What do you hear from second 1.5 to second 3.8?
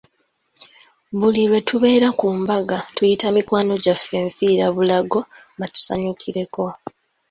tubeera ku mbaga tuyita mikwano